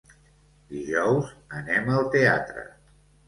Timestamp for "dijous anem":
0.71-1.91